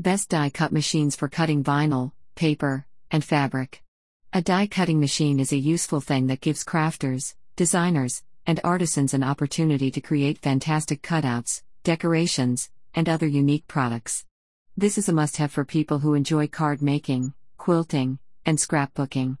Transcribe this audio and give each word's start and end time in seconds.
Best 0.00 0.30
die 0.30 0.48
cut 0.48 0.72
machines 0.72 1.14
for 1.14 1.28
cutting 1.28 1.62
vinyl, 1.62 2.12
paper, 2.34 2.86
and 3.10 3.22
fabric. 3.22 3.82
A 4.32 4.40
die 4.40 4.66
cutting 4.66 4.98
machine 4.98 5.38
is 5.38 5.52
a 5.52 5.58
useful 5.58 6.00
thing 6.00 6.26
that 6.28 6.40
gives 6.40 6.64
crafters, 6.64 7.34
designers, 7.54 8.22
and 8.46 8.58
artisans 8.64 9.12
an 9.12 9.22
opportunity 9.22 9.90
to 9.90 10.00
create 10.00 10.38
fantastic 10.38 11.02
cutouts, 11.02 11.60
decorations, 11.84 12.70
and 12.94 13.10
other 13.10 13.26
unique 13.26 13.66
products. 13.66 14.24
This 14.74 14.96
is 14.96 15.10
a 15.10 15.12
must 15.12 15.36
have 15.36 15.52
for 15.52 15.66
people 15.66 15.98
who 15.98 16.14
enjoy 16.14 16.46
card 16.46 16.80
making, 16.80 17.34
quilting, 17.58 18.20
and 18.46 18.56
scrapbooking. 18.56 19.36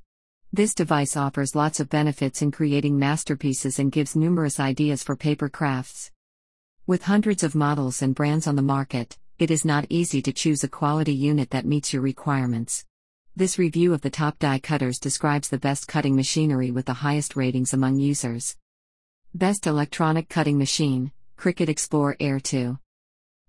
This 0.52 0.74
device 0.74 1.16
offers 1.16 1.54
lots 1.54 1.80
of 1.80 1.88
benefits 1.88 2.42
in 2.42 2.50
creating 2.50 2.98
masterpieces 2.98 3.78
and 3.78 3.90
gives 3.90 4.14
numerous 4.14 4.60
ideas 4.60 5.02
for 5.02 5.16
paper 5.16 5.48
crafts. 5.48 6.10
With 6.86 7.04
hundreds 7.04 7.42
of 7.42 7.54
models 7.54 8.02
and 8.02 8.14
brands 8.14 8.46
on 8.46 8.56
the 8.56 8.62
market, 8.76 9.16
it 9.40 9.50
is 9.50 9.64
not 9.64 9.86
easy 9.88 10.20
to 10.20 10.34
choose 10.34 10.62
a 10.62 10.68
quality 10.68 11.14
unit 11.14 11.48
that 11.48 11.64
meets 11.64 11.94
your 11.94 12.02
requirements. 12.02 12.84
This 13.34 13.58
review 13.58 13.94
of 13.94 14.02
the 14.02 14.10
top 14.10 14.38
die 14.38 14.58
cutters 14.58 14.98
describes 14.98 15.48
the 15.48 15.56
best 15.56 15.88
cutting 15.88 16.14
machinery 16.14 16.70
with 16.70 16.84
the 16.84 17.00
highest 17.00 17.36
ratings 17.36 17.72
among 17.72 17.98
users. 17.98 18.58
Best 19.32 19.66
electronic 19.66 20.28
cutting 20.28 20.58
machine 20.58 21.12
Cricut 21.38 21.70
Explore 21.70 22.16
Air 22.20 22.38
2. 22.38 22.78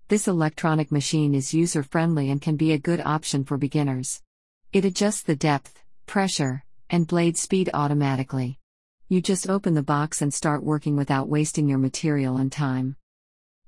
This 0.08 0.26
electronic 0.26 0.90
machine 0.90 1.34
is 1.34 1.52
user 1.52 1.82
friendly 1.82 2.30
and 2.30 2.40
can 2.40 2.56
be 2.56 2.72
a 2.72 2.78
good 2.78 3.02
option 3.04 3.44
for 3.44 3.58
beginners. 3.58 4.22
It 4.72 4.86
adjusts 4.86 5.22
the 5.22 5.36
depth, 5.36 5.82
pressure, 6.06 6.64
and 6.88 7.06
blade 7.06 7.36
speed 7.36 7.68
automatically. 7.74 8.58
You 9.10 9.20
just 9.20 9.46
open 9.46 9.74
the 9.74 9.82
box 9.82 10.22
and 10.22 10.32
start 10.32 10.64
working 10.64 10.96
without 10.96 11.28
wasting 11.28 11.68
your 11.68 11.76
material 11.76 12.38
and 12.38 12.50
time. 12.50 12.96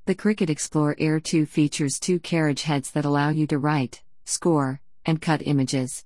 The 0.07 0.15
Cricut 0.15 0.51
Explore 0.51 0.97
Air 0.99 1.19
2 1.19 1.47
features 1.47 1.99
two 1.99 2.19
carriage 2.19 2.65
heads 2.65 2.91
that 2.91 3.07
allow 3.07 3.31
you 3.31 3.47
to 3.47 3.59
write, 3.59 4.03
score, 4.27 4.83
and 5.07 5.19
cut 5.19 5.41
images. 5.47 6.05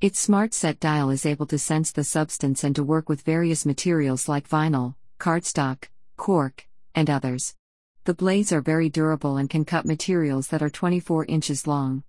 Its 0.00 0.20
smart 0.20 0.54
set 0.54 0.78
dial 0.78 1.10
is 1.10 1.26
able 1.26 1.46
to 1.46 1.58
sense 1.58 1.90
the 1.90 2.04
substance 2.04 2.62
and 2.62 2.76
to 2.76 2.84
work 2.84 3.08
with 3.08 3.22
various 3.22 3.66
materials 3.66 4.28
like 4.28 4.48
vinyl, 4.48 4.94
cardstock, 5.18 5.88
cork, 6.16 6.68
and 6.94 7.10
others. 7.10 7.56
The 8.04 8.14
blades 8.14 8.52
are 8.52 8.60
very 8.60 8.88
durable 8.88 9.36
and 9.36 9.50
can 9.50 9.64
cut 9.64 9.84
materials 9.84 10.46
that 10.48 10.62
are 10.62 10.70
24 10.70 11.24
inches 11.24 11.66
long. 11.66 12.04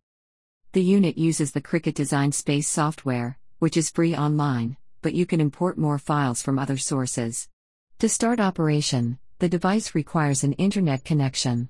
The 0.74 0.84
unit 0.84 1.18
uses 1.18 1.54
the 1.54 1.62
Cricut 1.62 1.96
Design 1.96 2.34
Space 2.34 2.68
software, 2.68 3.40
which 3.58 3.78
is 3.78 3.90
free 3.90 4.16
online, 4.16 4.78
but 5.02 5.16
you 5.16 5.26
can 5.26 5.42
import 5.42 5.80
more 5.80 5.98
files 5.98 6.44
from 6.44 6.60
other 6.60 6.78
sources. 6.78 7.50
To 7.98 8.08
start 8.08 8.40
operation, 8.40 9.18
the 9.42 9.50
device 9.50 9.96
requires 9.96 10.44
an 10.44 10.54
internet 10.54 11.04
connection. 11.04 11.68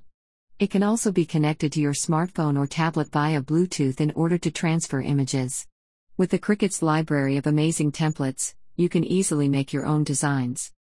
It 0.59 0.69
can 0.69 0.83
also 0.83 1.09
be 1.09 1.25
connected 1.25 1.71
to 1.71 1.79
your 1.79 1.93
smartphone 1.93 2.59
or 2.59 2.67
tablet 2.67 3.09
via 3.13 3.41
Bluetooth 3.41 4.01
in 4.01 4.11
order 4.11 4.37
to 4.39 4.51
transfer 4.51 4.99
images. 4.99 5.65
With 6.17 6.31
the 6.31 6.37
Cricut's 6.37 6.81
library 6.81 7.37
of 7.37 7.47
amazing 7.47 7.93
templates, 7.93 8.55
you 8.75 8.89
can 8.89 9.05
easily 9.05 9.47
make 9.47 9.71
your 9.71 9.85
own 9.85 10.03
designs. 10.03 10.73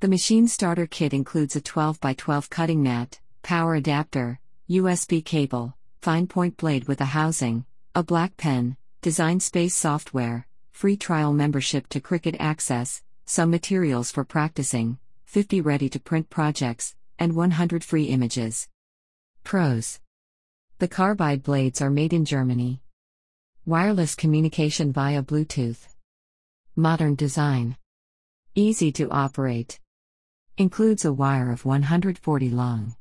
The 0.00 0.08
machine 0.08 0.48
starter 0.48 0.86
kit 0.86 1.12
includes 1.12 1.56
a 1.56 1.60
12 1.60 2.00
by 2.00 2.14
12 2.14 2.48
cutting 2.48 2.82
mat, 2.82 3.20
power 3.42 3.74
adapter, 3.74 4.40
USB 4.70 5.22
cable, 5.22 5.76
fine 6.00 6.26
point 6.26 6.56
blade 6.56 6.88
with 6.88 7.02
a 7.02 7.12
housing, 7.12 7.66
a 7.94 8.02
black 8.02 8.38
pen, 8.38 8.78
design 9.02 9.40
space 9.40 9.74
software, 9.74 10.46
free 10.72 10.96
trial 10.96 11.34
membership 11.34 11.86
to 11.90 12.00
Cricut 12.00 12.36
Access, 12.40 13.02
some 13.26 13.50
materials 13.50 14.10
for 14.10 14.24
practicing, 14.24 14.96
50 15.34 15.62
ready 15.62 15.88
to 15.88 15.98
print 15.98 16.30
projects, 16.30 16.94
and 17.18 17.34
100 17.34 17.82
free 17.82 18.04
images. 18.04 18.68
Pros 19.42 19.98
The 20.78 20.86
carbide 20.86 21.42
blades 21.42 21.82
are 21.82 21.90
made 21.90 22.12
in 22.12 22.24
Germany. 22.24 22.80
Wireless 23.66 24.14
communication 24.14 24.92
via 24.92 25.24
Bluetooth. 25.24 25.88
Modern 26.76 27.16
design. 27.16 27.76
Easy 28.54 28.92
to 28.92 29.10
operate. 29.10 29.80
Includes 30.56 31.04
a 31.04 31.12
wire 31.12 31.50
of 31.50 31.64
140 31.64 32.50
long. 32.50 32.94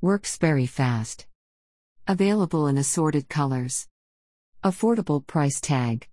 Works 0.00 0.36
very 0.36 0.66
fast. 0.66 1.26
Available 2.06 2.68
in 2.68 2.78
assorted 2.78 3.28
colors. 3.28 3.88
Affordable 4.62 5.26
price 5.26 5.60
tag. 5.60 6.06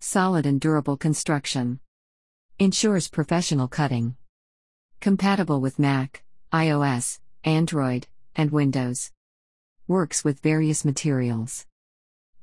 Solid 0.00 0.46
and 0.46 0.58
durable 0.58 0.96
construction. 0.96 1.78
Ensures 2.58 3.08
professional 3.08 3.68
cutting. 3.68 4.16
Compatible 5.02 5.60
with 5.60 5.78
Mac, 5.80 6.22
iOS, 6.52 7.18
Android, 7.42 8.06
and 8.36 8.52
Windows. 8.52 9.10
Works 9.88 10.22
with 10.22 10.38
various 10.38 10.84
materials. 10.84 11.66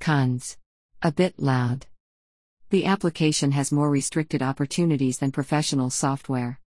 Cons. 0.01 0.57
A 1.01 1.09
bit 1.09 1.39
loud. 1.39 1.85
The 2.69 2.85
application 2.85 3.53
has 3.53 3.71
more 3.71 3.89
restricted 3.89 4.41
opportunities 4.41 5.19
than 5.19 5.31
professional 5.31 5.89
software. 5.89 6.59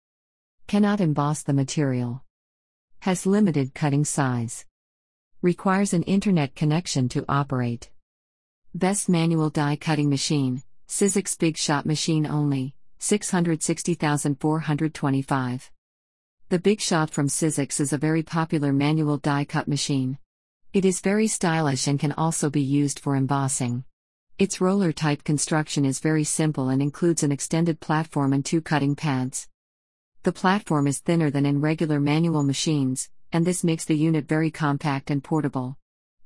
Cannot 0.66 1.02
emboss 1.02 1.44
the 1.44 1.52
material. 1.52 2.24
Has 3.00 3.26
limited 3.26 3.74
cutting 3.74 4.06
size. 4.06 4.66
Requires 5.42 5.94
an 5.94 6.04
internet 6.04 6.56
connection 6.56 7.10
to 7.10 7.26
operate. 7.28 7.90
Best 8.74 9.10
manual 9.10 9.50
die 9.50 9.76
cutting 9.76 10.10
machine, 10.10 10.64
Sizzix 10.88 11.38
Big 11.38 11.58
Shot 11.58 11.86
machine 11.86 12.26
only, 12.26 12.76
660,425. 13.00 15.70
The 16.52 16.60
Big 16.60 16.82
Shot 16.82 17.10
from 17.10 17.30
Sizzix 17.30 17.80
is 17.80 17.94
a 17.94 17.98
very 17.98 18.24
popular 18.24 18.74
manual 18.74 19.16
die 19.16 19.46
cut 19.46 19.70
machine. 19.70 20.18
It 20.74 20.84
is 20.84 21.00
very 21.00 21.28
stylish 21.28 21.88
and 21.88 21.98
can 21.98 22.12
also 22.12 22.50
be 22.50 22.60
used 22.60 23.00
for 23.00 23.16
embossing. 23.16 23.86
Its 24.38 24.60
roller 24.60 24.92
type 24.92 25.24
construction 25.24 25.86
is 25.86 26.02
very 26.02 26.26
simple 26.26 26.68
and 26.68 26.82
includes 26.82 27.24
an 27.24 27.32
extended 27.32 27.80
platform 27.80 28.34
and 28.34 28.44
two 28.44 28.60
cutting 28.60 28.98
pads. 28.98 29.48
The 30.24 30.34
platform 30.34 30.88
is 30.88 31.00
thinner 31.00 31.32
than 31.32 31.46
in 31.46 31.62
regular 31.62 32.02
manual 32.02 32.44
machines, 32.44 33.10
and 33.32 33.48
this 33.48 33.64
makes 33.64 33.86
the 33.86 33.96
unit 33.96 34.28
very 34.28 34.52
compact 34.52 35.10
and 35.10 35.24
portable. 35.24 35.78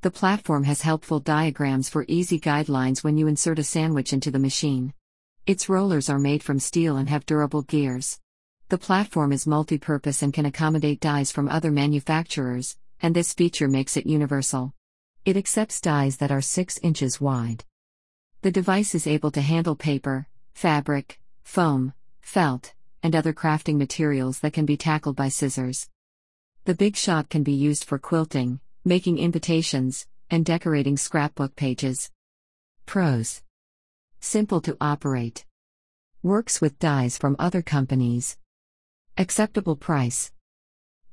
The 0.02 0.10
platform 0.10 0.64
has 0.64 0.82
helpful 0.82 1.20
diagrams 1.20 1.88
for 1.88 2.04
easy 2.08 2.40
guidelines 2.40 3.04
when 3.04 3.20
you 3.20 3.28
insert 3.28 3.60
a 3.60 3.64
sandwich 3.64 4.12
into 4.12 4.32
the 4.32 4.40
machine. 4.40 4.92
Its 5.46 5.70
rollers 5.70 6.10
are 6.10 6.18
made 6.18 6.42
from 6.42 6.58
steel 6.58 6.98
and 6.98 7.10
have 7.10 7.28
durable 7.28 7.62
gears. 7.62 8.20
The 8.68 8.80
platform 8.80 9.32
is 9.32 9.46
multi 9.46 9.78
purpose 9.78 10.24
and 10.24 10.34
can 10.34 10.48
accommodate 10.48 11.00
dies 11.00 11.32
from 11.32 11.48
other 11.48 11.70
manufacturers, 11.70 12.78
and 13.00 13.16
this 13.16 13.32
feature 13.32 13.68
makes 13.68 13.96
it 13.96 14.08
universal. 14.08 14.74
It 15.24 15.38
accepts 15.38 15.80
dies 15.80 16.18
that 16.18 16.32
are 16.32 16.42
6 16.42 16.80
inches 16.80 17.22
wide. 17.22 17.64
The 18.42 18.50
device 18.50 18.96
is 18.96 19.06
able 19.06 19.30
to 19.32 19.42
handle 19.42 19.76
paper, 19.76 20.28
fabric, 20.56 21.20
foam, 21.44 21.94
felt, 22.22 22.74
and 23.04 23.16
other 23.16 23.34
crafting 23.34 23.78
materials 23.78 24.40
that 24.40 24.54
can 24.54 24.66
be 24.66 24.78
tackled 24.78 25.16
by 25.16 25.30
scissors. 25.30 25.88
The 26.64 26.74
Big 26.74 26.96
Shot 26.96 27.30
can 27.30 27.44
be 27.44 27.54
used 27.54 27.84
for 27.84 28.00
quilting, 28.00 28.62
making 28.84 29.20
invitations, 29.20 30.08
and 30.32 30.44
decorating 30.44 30.98
scrapbook 30.98 31.56
pages. 31.56 32.10
Pros 32.88 33.44
Simple 34.20 34.62
to 34.62 34.76
operate. 34.82 35.46
Works 36.24 36.62
with 36.62 36.80
dies 36.80 37.16
from 37.16 37.36
other 37.38 37.62
companies. 37.62 38.38
Acceptable 39.18 39.78
price. 39.78 40.34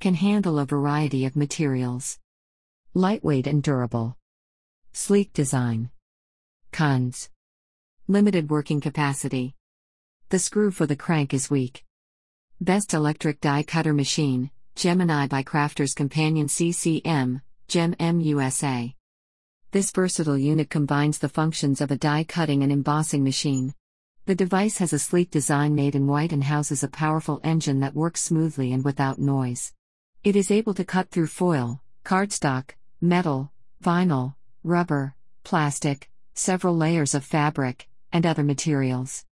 Can 0.01 0.15
handle 0.15 0.59
a 0.59 0.65
variety 0.65 1.25
of 1.25 1.37
materials. 1.37 2.19
Lightweight 2.93 3.47
and 3.47 3.63
durable. 3.63 4.17
Sleek 4.91 5.31
design. 5.31 5.89
Cons. 6.73 7.29
Limited 8.09 8.49
working 8.49 8.81
capacity. 8.81 9.55
The 10.27 10.39
screw 10.39 10.69
for 10.69 10.85
the 10.85 10.97
crank 10.97 11.33
is 11.33 11.49
weak. 11.49 11.85
Best 12.59 12.93
electric 12.93 13.39
die 13.39 13.63
cutter 13.63 13.93
machine, 13.93 14.51
Gemini 14.75 15.27
by 15.27 15.41
Crafters 15.41 15.95
Companion 15.95 16.49
CCM, 16.49 17.41
Gem 17.69 17.95
M 17.99 18.19
USA. 18.19 18.93
This 19.71 19.91
versatile 19.91 20.37
unit 20.37 20.69
combines 20.69 21.19
the 21.19 21.29
functions 21.29 21.79
of 21.79 21.89
a 21.89 21.95
die 21.95 22.25
cutting 22.25 22.63
and 22.63 22.71
embossing 22.71 23.23
machine. 23.23 23.73
The 24.25 24.35
device 24.35 24.77
has 24.77 24.93
a 24.93 24.99
sleek 24.99 25.31
design 25.31 25.75
made 25.75 25.95
in 25.95 26.07
white 26.07 26.31
and 26.31 26.45
houses 26.45 26.81
a 26.81 26.87
powerful 26.87 27.41
engine 27.43 27.81
that 27.81 27.93
works 27.93 28.23
smoothly 28.23 28.71
and 28.71 28.81
without 28.81 29.19
noise. 29.19 29.73
It 30.23 30.37
is 30.37 30.49
able 30.49 30.73
to 30.75 30.85
cut 30.85 31.09
through 31.09 31.27
foil, 31.27 31.81
cardstock, 32.05 32.71
metal, 33.01 33.51
vinyl, 33.83 34.35
rubber, 34.63 35.15
plastic, 35.43 36.09
several 36.33 36.77
layers 36.77 37.13
of 37.13 37.25
fabric, 37.25 37.89
and 38.13 38.25
other 38.25 38.43
materials. 38.43 39.25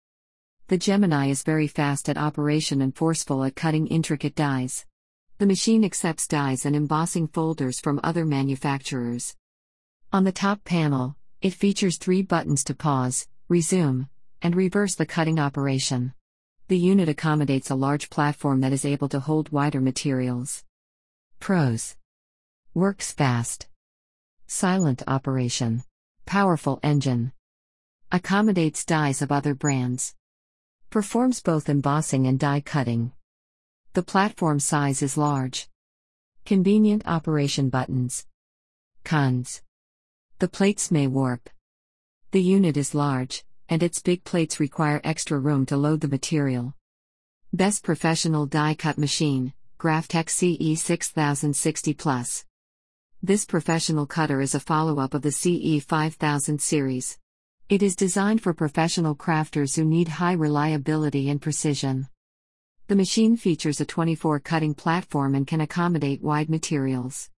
The 0.68 0.78
Gemini 0.78 1.30
is 1.30 1.44
very 1.44 1.68
fast 1.68 2.10
at 2.10 2.18
operation 2.18 2.82
and 2.82 2.94
forceful 2.94 3.46
at 3.46 3.56
cutting 3.56 3.88
intricate 3.88 4.36
dies. 4.36 4.86
The 5.38 5.46
machine 5.46 5.86
accepts 5.86 6.28
dies 6.28 6.66
and 6.66 6.76
embossing 6.76 7.30
folders 7.30 7.80
from 7.80 8.02
other 8.04 8.26
manufacturers. 8.26 9.38
On 10.12 10.26
the 10.26 10.34
top 10.34 10.66
panel, 10.66 11.16
it 11.42 11.54
features 11.54 11.98
three 11.98 12.22
buttons 12.22 12.66
to 12.66 12.76
pause, 12.76 13.30
resume, 13.48 14.10
and 14.42 14.56
reverse 14.56 14.96
the 14.96 15.06
cutting 15.06 15.40
operation. 15.40 16.14
The 16.68 16.78
unit 16.78 17.10
accommodates 17.10 17.70
a 17.70 17.76
large 17.76 18.10
platform 18.10 18.62
that 18.62 18.74
is 18.74 18.86
able 18.86 19.10
to 19.10 19.20
hold 19.20 19.52
wider 19.52 19.82
materials. 19.82 20.64
Pros 21.40 21.96
Works 22.74 23.12
fast. 23.12 23.68
Silent 24.48 25.04
operation. 25.08 25.84
Powerful 26.26 26.80
engine. 26.82 27.34
Accommodates 28.12 28.86
dies 28.86 29.22
of 29.22 29.32
other 29.32 29.54
brands. 29.54 30.16
Performs 30.90 31.42
both 31.42 31.68
embossing 31.68 32.28
and 32.28 32.40
die 32.40 32.62
cutting. 32.62 33.12
The 33.94 34.04
platform 34.04 34.60
size 34.60 35.02
is 35.02 35.18
large. 35.18 35.68
Convenient 36.46 37.04
operation 37.06 37.70
buttons. 37.70 38.26
Cons. 39.04 39.62
The 40.40 40.48
plates 40.48 40.92
may 40.92 41.08
warp. 41.08 41.50
The 42.32 42.42
unit 42.42 42.78
is 42.78 42.96
large, 42.96 43.44
and 43.72 43.82
its 43.82 44.02
big 44.02 44.26
plates 44.26 44.60
require 44.60 45.00
extra 45.06 45.40
room 45.40 45.66
to 45.66 45.78
load 45.78 46.02
the 46.02 46.08
material. 46.10 46.76
Best 47.54 47.84
professional 47.84 48.46
die 48.46 48.76
cut 48.76 48.98
machine, 48.98 49.54
Graphtec 49.80 50.30
CE 50.30 50.78
6060 50.80 51.94
Plus. 51.94 52.44
This 53.24 53.46
professional 53.46 54.06
cutter 54.06 54.42
is 54.42 54.54
a 54.54 54.60
follow 54.60 55.00
up 55.00 55.14
of 55.14 55.22
the 55.22 55.32
CE 55.32 55.82
5000 55.82 56.62
series. 56.62 57.18
It 57.70 57.82
is 57.82 57.96
designed 57.96 58.42
for 58.44 58.54
professional 58.54 59.16
crafters 59.16 59.78
who 59.78 59.86
need 59.86 60.10
high 60.10 60.34
reliability 60.34 61.30
and 61.30 61.42
precision. 61.42 62.10
The 62.88 62.98
machine 62.98 63.38
features 63.38 63.80
a 63.80 63.86
24 63.86 64.42
cutting 64.42 64.74
platform 64.74 65.34
and 65.34 65.48
can 65.48 65.62
accommodate 65.62 66.22
wide 66.22 66.50
materials. 66.50 67.30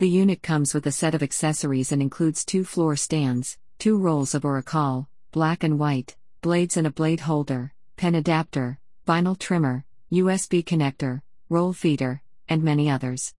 The 0.00 0.08
unit 0.10 0.42
comes 0.42 0.74
with 0.74 0.86
a 0.86 0.92
set 0.92 1.14
of 1.14 1.22
accessories 1.22 1.92
and 1.92 2.02
includes 2.02 2.44
two 2.44 2.62
floor 2.62 2.94
stands, 2.94 3.56
two 3.78 3.96
rolls 3.96 4.34
of 4.34 4.44
Oracal, 4.44 5.08
black 5.30 5.62
and 5.62 5.78
white, 5.78 6.16
blades 6.40 6.76
and 6.76 6.86
a 6.86 6.90
blade 6.90 7.20
holder, 7.20 7.72
pen 7.96 8.14
adapter, 8.14 8.78
vinyl 9.06 9.38
trimmer, 9.38 9.84
USB 10.10 10.64
connector, 10.64 11.20
roll 11.50 11.72
feeder, 11.72 12.22
and 12.48 12.62
many 12.62 12.90
others. 12.90 13.34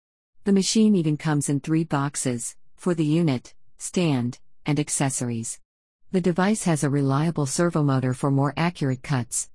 The 0.45 0.53
machine 0.53 0.95
even 0.95 1.17
comes 1.17 1.49
in 1.49 1.61
three 1.61 1.85
boxes 1.85 2.57
for 2.77 2.95
the 2.95 3.05
unit, 3.05 3.55
stand, 3.79 4.39
and 4.67 4.79
accessories. 4.79 5.61
The 6.13 6.21
device 6.21 6.65
has 6.65 6.85
a 6.85 6.91
reliable 6.91 7.47
servomotor 7.47 8.15
for 8.15 8.31
more 8.31 8.55
accurate 8.57 9.03
cuts. 9.03 9.49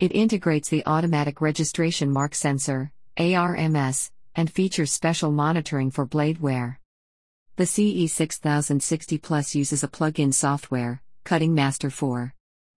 It 0.00 0.12
integrates 0.12 0.68
the 0.68 0.84
automatic 0.86 1.40
registration 1.40 2.10
mark 2.10 2.34
sensor, 2.34 2.92
ARMS, 3.18 4.10
and 4.34 4.50
features 4.50 4.90
special 4.90 5.30
monitoring 5.30 5.90
for 5.90 6.06
blade 6.06 6.40
wear. 6.40 6.80
The 7.56 7.64
CE6060 7.64 9.22
Plus 9.22 9.54
uses 9.54 9.84
a 9.84 9.88
plug 9.88 10.18
in 10.18 10.32
software, 10.32 11.03
Cutting 11.24 11.54
Master 11.54 11.88
4. 11.88 12.34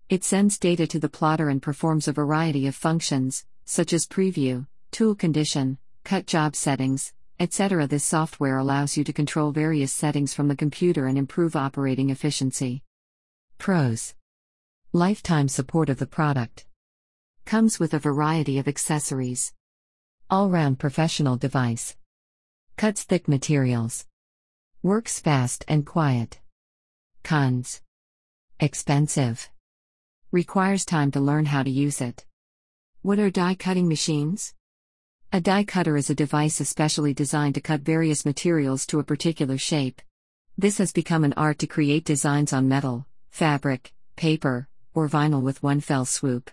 It 0.08 0.24
sends 0.24 0.58
data 0.58 0.88
to 0.88 1.00
the 1.00 1.10
plotter 1.10 1.50
and 1.50 1.62
performs 1.62 2.08
a 2.08 2.14
variety 2.14 2.66
of 2.66 2.76
functions, 2.76 3.46
such 3.66 3.92
as 3.92 4.08
preview, 4.08 4.66
tool 4.90 5.16
condition, 5.16 5.78
cut 6.06 6.26
job 6.26 6.56
settings, 6.56 7.12
etc. 7.42 7.88
This 7.88 8.06
software 8.06 8.58
allows 8.58 8.96
you 8.96 9.04
to 9.04 9.12
control 9.12 9.52
various 9.52 9.92
settings 9.92 10.34
from 10.34 10.48
the 10.48 10.56
computer 10.56 11.08
and 11.08 11.18
improve 11.18 11.58
operating 11.58 12.10
efficiency. 12.10 12.84
Pros 13.58 14.16
Lifetime 14.94 15.50
support 15.50 15.90
of 15.90 16.00
the 16.00 16.08
product. 16.08 16.66
Comes 17.44 17.80
with 17.82 17.94
a 17.94 18.00
variety 18.00 18.60
of 18.60 18.70
accessories. 18.70 19.52
All 20.30 20.50
round 20.50 20.80
professional 20.80 21.36
device. 21.36 21.98
Cuts 22.78 23.04
thick 23.04 23.28
materials. 23.28 24.06
Works 24.82 25.20
fast 25.20 25.66
and 25.68 25.86
quiet. 25.86 26.40
Cons. 27.24 27.82
Expensive. 28.60 29.52
Requires 30.32 30.84
time 30.84 31.12
to 31.12 31.20
learn 31.20 31.46
how 31.46 31.62
to 31.62 31.70
use 31.70 32.02
it. 32.02 32.26
What 33.04 33.20
are 33.20 33.30
die 33.30 33.54
cutting 33.54 33.88
machines? 33.88 34.56
A 35.32 35.40
die 35.40 35.64
cutter 35.64 35.96
is 35.96 36.10
a 36.10 36.16
device 36.16 36.60
especially 36.60 37.14
designed 37.14 37.54
to 37.54 37.62
cut 37.62 37.82
various 37.82 38.26
materials 38.26 38.88
to 38.88 38.98
a 38.98 39.04
particular 39.04 39.60
shape. 39.60 40.02
This 40.58 40.80
has 40.80 40.92
become 40.92 41.24
an 41.24 41.36
art 41.38 41.60
to 41.60 41.68
create 41.68 42.04
designs 42.04 42.52
on 42.52 42.68
metal, 42.68 43.06
fabric, 43.30 43.94
paper, 44.16 44.68
or 44.96 45.08
vinyl 45.08 45.44
with 45.44 45.62
one 45.62 45.80
fell 45.80 46.06
swoop. 46.06 46.50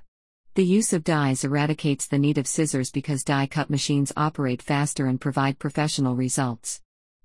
The 0.56 0.66
use 0.66 0.92
of 0.92 1.04
dies 1.04 1.42
eradicates 1.42 2.06
the 2.06 2.18
need 2.18 2.36
of 2.36 2.46
scissors 2.46 2.90
because 2.90 3.24
die 3.24 3.46
cut 3.46 3.70
machines 3.70 4.12
operate 4.14 4.60
faster 4.60 5.06
and 5.06 5.18
provide 5.18 5.58
professional 5.58 6.16
results. 6.16 6.82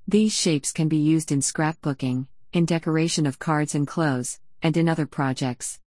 These 0.07 0.31
shapes 0.31 0.71
can 0.71 0.87
be 0.87 0.95
used 0.95 1.33
in 1.33 1.41
scrapbooking, 1.41 2.27
in 2.53 2.63
decoration 2.63 3.25
of 3.25 3.39
cards 3.39 3.75
and 3.75 3.85
clothes, 3.85 4.39
and 4.61 4.75
in 4.77 4.89
other 4.89 5.05
projects. 5.05 5.79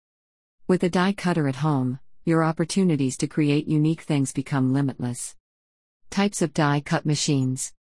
With 0.67 0.83
a 0.83 0.89
die 0.89 1.13
cutter 1.13 1.49
at 1.49 1.57
home, 1.57 2.01
your 2.25 2.45
opportunities 2.45 3.17
to 3.19 3.27
create 3.27 3.67
unique 3.67 4.03
things 4.03 4.33
become 4.33 4.73
limitless. 4.73 5.35
Types 6.11 6.43
of 6.43 6.55
die 6.55 6.81
cut 6.81 7.05
machines 7.05 7.73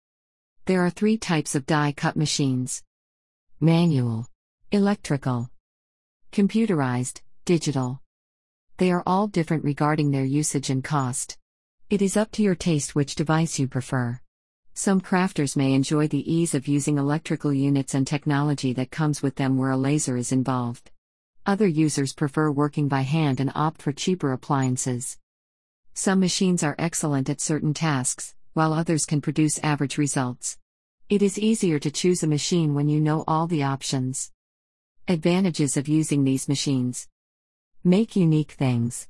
There 0.65 0.85
are 0.85 0.91
three 0.91 1.19
types 1.19 1.55
of 1.55 1.67
die 1.67 1.93
cut 1.93 2.17
machines 2.17 2.83
manual, 3.61 4.27
electrical, 4.73 5.51
computerized, 6.33 7.21
digital. 7.45 8.01
They 8.79 8.91
are 8.91 9.03
all 9.05 9.27
different 9.27 9.65
regarding 9.65 10.11
their 10.11 10.25
usage 10.25 10.71
and 10.71 10.83
cost. 10.83 11.37
It 11.91 12.01
is 12.01 12.17
up 12.17 12.31
to 12.33 12.43
your 12.43 12.55
taste 12.55 12.95
which 12.95 13.17
device 13.17 13.59
you 13.59 13.69
prefer. 13.69 14.21
Some 14.75 15.01
crafters 15.01 15.57
may 15.57 15.75
enjoy 15.75 16.09
the 16.09 16.33
ease 16.33 16.55
of 16.55 16.69
using 16.69 16.97
electrical 16.97 17.53
units 17.53 17.95
and 17.95 18.07
technology 18.07 18.73
that 18.75 18.91
comes 18.91 19.23
with 19.23 19.37
them 19.37 19.59
where 19.59 19.71
a 19.71 19.77
laser 19.77 20.17
is 20.17 20.33
involved. 20.33 20.91
Other 21.45 21.67
users 21.67 22.13
prefer 22.13 22.51
working 22.51 22.89
by 22.89 23.03
hand 23.03 23.41
and 23.41 23.53
opt 23.55 23.83
for 23.83 23.93
cheaper 23.93 24.33
appliances. 24.33 25.19
Some 25.95 26.21
machines 26.21 26.63
are 26.63 26.77
excellent 26.79 27.29
at 27.29 27.41
certain 27.41 27.75
tasks, 27.75 28.35
while 28.55 28.73
others 28.73 29.05
can 29.05 29.21
produce 29.21 29.59
average 29.63 29.99
results. 29.99 30.57
It 31.09 31.23
is 31.23 31.39
easier 31.39 31.79
to 31.81 31.91
choose 31.91 32.23
a 32.23 32.27
machine 32.27 32.75
when 32.75 32.89
you 32.89 33.01
know 33.01 33.25
all 33.27 33.47
the 33.47 33.65
options. 33.65 34.31
Advantages 35.09 35.77
of 35.77 35.89
using 35.89 36.25
these 36.25 36.49
machines 36.49 37.09
Make 37.83 38.15
unique 38.15 38.53
things. 38.53 39.09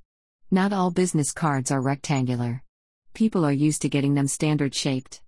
Not 0.50 0.72
all 0.72 0.90
business 0.90 1.32
cards 1.32 1.70
are 1.70 1.80
rectangular. 1.80 2.62
People 3.12 3.44
are 3.44 3.52
used 3.52 3.82
to 3.82 3.88
getting 3.88 4.14
them 4.14 4.28
standard 4.28 4.74
shaped. 4.74 5.20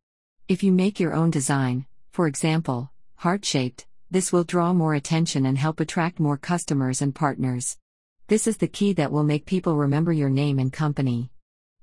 If 0.52 0.62
you 0.62 0.70
make 0.70 1.00
your 1.00 1.14
own 1.14 1.30
design, 1.30 1.86
for 2.10 2.26
example, 2.26 2.90
heart 3.16 3.42
shaped, 3.42 3.86
this 4.10 4.34
will 4.34 4.44
draw 4.44 4.74
more 4.74 4.92
attention 4.92 5.46
and 5.46 5.56
help 5.56 5.80
attract 5.80 6.20
more 6.20 6.36
customers 6.36 7.00
and 7.00 7.14
partners. 7.14 7.78
This 8.26 8.46
is 8.46 8.58
the 8.58 8.68
key 8.68 8.92
that 8.92 9.10
will 9.10 9.24
make 9.24 9.46
people 9.46 9.76
remember 9.76 10.12
your 10.12 10.28
name 10.28 10.58
and 10.58 10.70
company. 10.70 11.30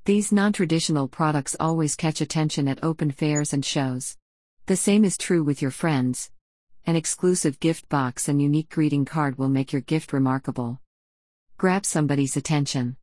These 0.06 0.32
non 0.32 0.54
traditional 0.54 1.08
products 1.08 1.56
always 1.60 1.96
catch 1.96 2.22
attention 2.22 2.68
at 2.68 2.84
open 2.84 3.10
fairs 3.10 3.54
and 3.54 3.66
shows. 3.66 4.18
The 4.68 4.76
same 4.76 5.04
is 5.04 5.18
true 5.18 5.44
with 5.44 5.64
your 5.64 5.72
friends. 5.72 6.30
An 6.86 6.96
exclusive 6.96 7.60
gift 7.60 7.90
box 7.90 8.30
and 8.30 8.40
unique 8.40 8.70
greeting 8.70 9.04
card 9.04 9.40
will 9.40 9.50
make 9.50 9.74
your 9.74 9.82
gift 9.82 10.14
remarkable. 10.14 10.80
Grab 11.58 11.88
somebody's 11.88 12.38
attention. 12.38 12.98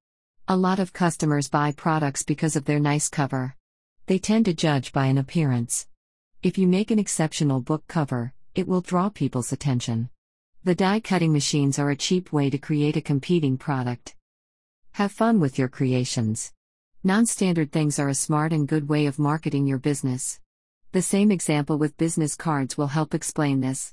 A 0.47 0.57
lot 0.57 0.79
of 0.79 0.93
customers 0.93 1.49
buy 1.49 1.73
products 1.73 2.23
because 2.23 2.55
of 2.55 2.67
their 2.67 2.79
nice 2.79 3.09
cover. 3.09 3.57
They 4.07 4.21
tend 4.21 4.45
to 4.45 4.55
judge 4.55 4.93
by 4.93 5.07
an 5.07 5.19
appearance. 5.19 5.89
If 6.41 6.57
you 6.59 6.69
make 6.69 6.93
an 6.93 6.99
exceptional 7.01 7.61
book 7.61 7.83
cover, 7.89 8.33
it 8.55 8.69
will 8.69 8.81
draw 8.81 9.09
people's 9.09 9.51
attention. 9.51 10.11
The 10.63 10.77
die 10.77 11.01
cutting 11.01 11.33
machines 11.33 11.77
are 11.81 11.91
a 11.91 11.97
cheap 11.97 12.33
way 12.33 12.49
to 12.51 12.57
create 12.57 12.97
a 12.97 13.01
competing 13.01 13.59
product. 13.59 14.15
Have 14.93 15.11
fun 15.11 15.41
with 15.41 15.59
your 15.59 15.67
creations. 15.67 16.53
Non 17.03 17.27
standard 17.27 17.73
things 17.73 17.99
are 17.99 18.09
a 18.09 18.15
smart 18.15 18.53
and 18.53 18.69
good 18.69 18.89
way 18.89 19.07
of 19.07 19.19
marketing 19.19 19.67
your 19.67 19.79
business. 19.79 20.39
The 20.93 21.03
same 21.03 21.33
example 21.33 21.77
with 21.77 21.97
business 21.97 22.37
cards 22.37 22.79
will 22.79 22.87
help 22.87 23.13
explain 23.13 23.61
this. 23.61 23.93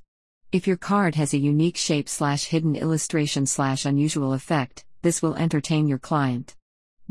If 0.52 0.68
your 0.68 0.78
card 0.78 1.16
has 1.16 1.34
a 1.34 1.40
unique 1.40 1.78
shape 1.78 2.08
slash 2.08 2.46
hidden 2.46 2.76
illustration 2.76 3.48
slash 3.48 3.84
unusual 3.84 4.34
effect, 4.34 4.86
this 5.02 5.24
will 5.24 5.36
entertain 5.36 5.88
your 5.88 5.98
client. 5.98 6.56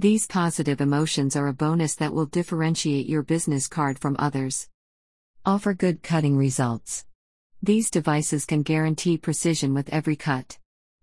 These 0.02 0.26
positive 0.26 0.80
emotions 0.80 1.36
are 1.36 1.46
a 1.46 1.52
bonus 1.52 1.94
that 1.94 2.12
will 2.12 2.26
differentiate 2.26 3.08
your 3.08 3.22
business 3.22 3.68
card 3.68 4.00
from 4.00 4.16
others. 4.18 4.68
Offer 5.46 5.74
good 5.74 6.02
cutting 6.02 6.36
results. 6.36 7.04
These 7.62 7.88
devices 7.88 8.44
can 8.44 8.64
guarantee 8.64 9.16
precision 9.16 9.74
with 9.74 9.88
every 9.90 10.16
cut. 10.16 10.58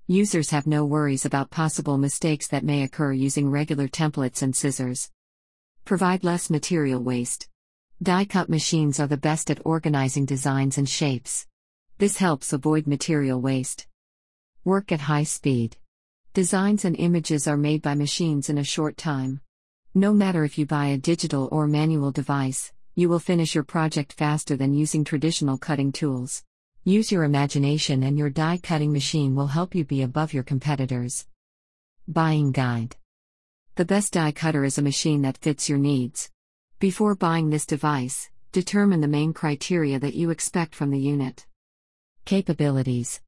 Users 0.07 0.49
have 0.49 0.67
no 0.67 0.83
worries 0.83 1.23
about 1.23 1.49
possible 1.49 1.97
mistakes 1.97 2.49
that 2.49 2.65
may 2.65 2.83
occur 2.83 3.13
using 3.13 3.49
regular 3.49 3.87
templates 3.87 4.41
and 4.41 4.53
scissors. 4.53 5.09
Provide 5.85 6.25
less 6.25 6.49
material 6.49 7.01
waste. 7.01 7.47
Die 8.03 8.25
cut 8.25 8.49
machines 8.49 8.99
are 8.99 9.07
the 9.07 9.15
best 9.15 9.49
at 9.49 9.65
organizing 9.65 10.25
designs 10.25 10.77
and 10.77 10.89
shapes. 10.89 11.47
This 11.99 12.17
helps 12.17 12.51
avoid 12.51 12.85
material 12.85 13.39
waste. 13.39 13.87
Work 14.65 14.91
at 14.91 14.99
high 14.99 15.23
speed. 15.23 15.77
Designs 16.35 16.85
and 16.85 16.95
images 16.99 17.47
are 17.47 17.57
made 17.57 17.81
by 17.81 17.95
machines 17.95 18.51
in 18.51 18.59
a 18.59 18.63
short 18.63 18.97
time. 18.97 19.41
No 19.95 20.13
matter 20.13 20.43
if 20.43 20.59
you 20.59 20.65
buy 20.67 20.85
a 20.89 20.97
digital 20.97 21.49
or 21.51 21.65
manual 21.65 22.11
device, 22.11 22.71
you 22.93 23.09
will 23.09 23.17
finish 23.17 23.55
your 23.55 23.63
project 23.63 24.13
faster 24.13 24.55
than 24.55 24.75
using 24.75 25.03
traditional 25.03 25.57
cutting 25.57 25.91
tools. 25.91 26.43
Use 26.83 27.11
your 27.11 27.23
imagination, 27.23 28.03
and 28.03 28.15
your 28.15 28.29
die 28.29 28.59
cutting 28.61 28.93
machine 28.93 29.33
will 29.33 29.47
help 29.47 29.73
you 29.73 29.83
be 29.83 30.03
above 30.03 30.31
your 30.31 30.43
competitors. 30.43 31.25
Buying 32.07 32.51
Guide 32.51 32.95
The 33.73 33.85
best 33.85 34.13
die 34.13 34.31
cutter 34.31 34.63
is 34.63 34.77
a 34.77 34.83
machine 34.83 35.23
that 35.23 35.39
fits 35.39 35.67
your 35.67 35.79
needs. 35.79 36.29
Before 36.77 37.15
buying 37.15 37.49
this 37.49 37.65
device, 37.65 38.29
determine 38.51 39.01
the 39.01 39.07
main 39.07 39.33
criteria 39.33 39.97
that 39.97 40.13
you 40.13 40.29
expect 40.29 40.75
from 40.75 40.91
the 40.91 40.99
unit. 40.99 41.47
Capabilities. 42.25 43.19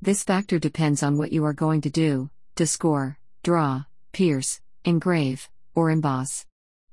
This 0.00 0.24
factor 0.24 0.58
depends 0.58 1.02
on 1.02 1.18
what 1.18 1.32
you 1.32 1.44
are 1.44 1.52
going 1.52 1.82
to 1.82 1.90
do 1.90 2.30
to 2.56 2.66
score, 2.66 3.18
draw, 3.42 3.84
pierce, 4.12 4.60
engrave, 4.84 5.48
or 5.74 5.90
emboss. 5.90 6.46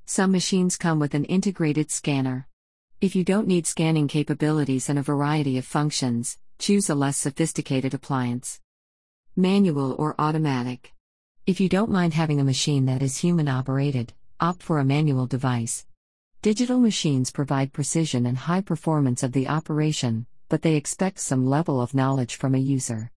Some 0.04 0.30
machines 0.30 0.76
come 0.76 0.98
with 0.98 1.14
an 1.14 1.24
integrated 1.24 1.90
scanner. 1.90 2.46
If 3.00 3.16
you 3.16 3.24
don't 3.24 3.48
need 3.48 3.66
scanning 3.66 4.06
capabilities 4.06 4.90
and 4.90 4.98
a 4.98 5.02
variety 5.02 5.56
of 5.56 5.64
functions, 5.64 6.38
choose 6.58 6.90
a 6.90 6.94
less 6.94 7.16
sophisticated 7.16 7.94
appliance. 7.94 8.60
Manual 9.36 9.96
or 9.98 10.14
automatic. 10.18 10.92
If 11.46 11.60
you 11.60 11.70
don't 11.70 11.90
mind 11.90 12.12
having 12.12 12.40
a 12.40 12.44
machine 12.44 12.84
that 12.84 13.02
is 13.02 13.16
human 13.16 13.48
operated, 13.48 14.12
opt 14.40 14.62
for 14.62 14.78
a 14.78 14.84
manual 14.84 15.26
device. 15.26 15.86
Digital 16.42 16.78
machines 16.78 17.30
provide 17.30 17.72
precision 17.72 18.26
and 18.26 18.36
high 18.36 18.60
performance 18.60 19.22
of 19.22 19.32
the 19.32 19.48
operation, 19.48 20.26
but 20.50 20.60
they 20.60 20.74
expect 20.74 21.20
some 21.20 21.46
level 21.46 21.80
of 21.80 21.94
knowledge 21.94 22.36
from 22.36 22.54
a 22.54 22.58
user. 22.58 23.10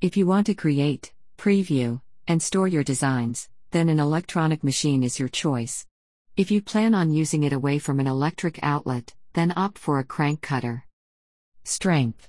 If 0.00 0.16
you 0.16 0.26
want 0.26 0.46
to 0.46 0.54
create, 0.54 1.12
preview, 1.42 2.00
and 2.28 2.40
store 2.40 2.68
your 2.68 2.84
designs, 2.84 3.48
then 3.72 3.88
an 3.88 3.98
electronic 3.98 4.62
machine 4.62 5.02
is 5.02 5.18
your 5.18 5.28
choice. 5.28 5.84
If 6.36 6.52
you 6.52 6.62
plan 6.62 6.94
on 6.94 7.10
using 7.10 7.42
it 7.42 7.52
away 7.52 7.80
from 7.80 7.98
an 7.98 8.06
electric 8.06 8.60
outlet, 8.62 9.12
then 9.32 9.52
opt 9.56 9.76
for 9.76 9.98
a 9.98 10.04
crank 10.04 10.40
cutter. 10.40 10.84
Strength 11.64 12.28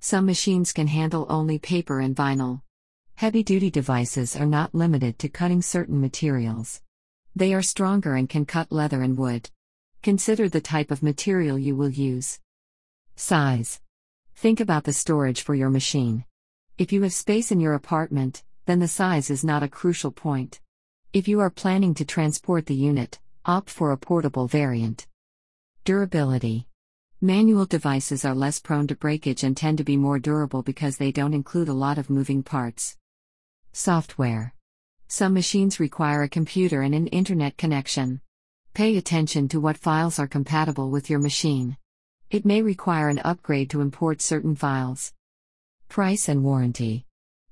Some 0.00 0.26
machines 0.26 0.72
can 0.72 0.88
handle 0.88 1.24
only 1.28 1.60
paper 1.60 2.00
and 2.00 2.16
vinyl. 2.16 2.62
Heavy 3.14 3.44
duty 3.44 3.70
devices 3.70 4.34
are 4.34 4.44
not 4.44 4.74
limited 4.74 5.20
to 5.20 5.28
cutting 5.28 5.62
certain 5.62 6.00
materials. 6.00 6.82
They 7.36 7.54
are 7.54 7.62
stronger 7.62 8.16
and 8.16 8.28
can 8.28 8.44
cut 8.44 8.72
leather 8.72 9.02
and 9.02 9.16
wood. 9.16 9.50
Consider 10.02 10.48
the 10.48 10.60
type 10.60 10.90
of 10.90 11.00
material 11.00 11.60
you 11.60 11.76
will 11.76 11.90
use. 11.90 12.40
Size 13.14 13.80
Think 14.34 14.58
about 14.58 14.82
the 14.82 14.92
storage 14.92 15.42
for 15.42 15.54
your 15.54 15.70
machine. 15.70 16.24
If 16.76 16.92
you 16.92 17.02
have 17.02 17.12
space 17.12 17.52
in 17.52 17.60
your 17.60 17.74
apartment, 17.74 18.42
then 18.68 18.80
the 18.80 18.86
size 18.86 19.30
is 19.30 19.42
not 19.42 19.62
a 19.62 19.68
crucial 19.68 20.12
point. 20.12 20.60
If 21.14 21.26
you 21.26 21.40
are 21.40 21.48
planning 21.48 21.94
to 21.94 22.04
transport 22.04 22.66
the 22.66 22.74
unit, 22.74 23.18
opt 23.46 23.70
for 23.70 23.92
a 23.92 23.96
portable 23.96 24.46
variant. 24.46 25.06
Durability 25.86 26.68
Manual 27.18 27.64
devices 27.64 28.26
are 28.26 28.34
less 28.34 28.60
prone 28.60 28.86
to 28.88 28.94
breakage 28.94 29.42
and 29.42 29.56
tend 29.56 29.78
to 29.78 29.84
be 29.84 29.96
more 29.96 30.18
durable 30.18 30.62
because 30.62 30.98
they 30.98 31.10
don't 31.10 31.32
include 31.32 31.68
a 31.68 31.72
lot 31.72 31.96
of 31.96 32.10
moving 32.10 32.42
parts. 32.42 32.98
Software 33.72 34.52
Some 35.06 35.32
machines 35.32 35.80
require 35.80 36.22
a 36.22 36.28
computer 36.28 36.82
and 36.82 36.94
an 36.94 37.06
internet 37.06 37.56
connection. 37.56 38.20
Pay 38.74 38.98
attention 38.98 39.48
to 39.48 39.60
what 39.60 39.78
files 39.78 40.18
are 40.18 40.28
compatible 40.28 40.90
with 40.90 41.08
your 41.08 41.20
machine. 41.20 41.78
It 42.30 42.44
may 42.44 42.60
require 42.60 43.08
an 43.08 43.20
upgrade 43.20 43.70
to 43.70 43.80
import 43.80 44.20
certain 44.20 44.54
files. 44.54 45.14
Price 45.88 46.28
and 46.28 46.44
warranty. 46.44 47.06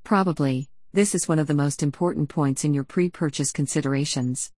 Probably, 0.05 0.69
this 0.97 1.15
is 1.15 1.29
one 1.29 1.39
of 1.39 1.47
the 1.47 1.53
most 1.53 1.83
important 1.83 2.27
points 2.31 2.65
in 2.65 2.73
your 2.73 2.83
pre 2.83 3.11
purchase 3.11 3.53
considerations. 3.53 4.51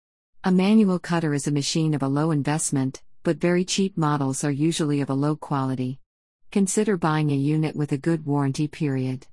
A 0.44 0.52
manual 0.52 1.00
cutter 1.00 1.34
is 1.34 1.48
a 1.48 1.52
machine 1.52 1.96
of 1.96 2.04
a 2.04 2.08
low 2.08 2.30
investment, 2.30 3.02
but 3.24 3.38
very 3.38 3.66
cheap 3.66 3.98
models 3.98 4.44
are 4.44 4.52
usually 4.52 5.02
of 5.02 5.10
a 5.10 5.16
low 5.16 5.36
quality. 5.36 6.00
Consider 6.52 6.96
buying 6.96 7.32
a 7.32 7.36
unit 7.36 7.76
with 7.76 7.92
a 7.92 7.98
good 7.98 8.28
warranty 8.28 8.68
period. 8.68 9.26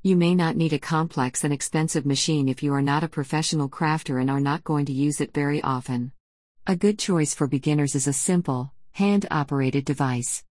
You 0.00 0.16
may 0.16 0.34
not 0.34 0.56
need 0.56 0.72
a 0.72 0.78
complex 0.78 1.44
and 1.44 1.52
expensive 1.52 2.06
machine 2.06 2.48
if 2.48 2.62
you 2.62 2.72
are 2.72 2.80
not 2.80 3.04
a 3.04 3.08
professional 3.08 3.68
crafter 3.68 4.18
and 4.18 4.30
are 4.30 4.40
not 4.40 4.64
going 4.64 4.86
to 4.86 4.92
use 4.94 5.20
it 5.20 5.34
very 5.34 5.62
often. 5.62 6.12
A 6.66 6.76
good 6.76 6.98
choice 6.98 7.34
for 7.34 7.46
beginners 7.46 7.94
is 7.94 8.06
a 8.06 8.14
simple, 8.14 8.72
hand 8.92 9.26
operated 9.30 9.84
device. 9.84 10.42